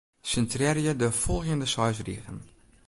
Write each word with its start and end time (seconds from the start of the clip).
Sintrearje 0.29 0.93
de 1.01 1.09
folgjende 1.25 1.65
seis 1.73 1.99
rigen. 2.07 2.39